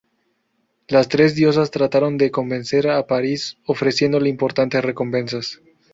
[0.87, 5.61] Las tres diosas trataron de convencer a Paris ofreciendole importantes recompensas.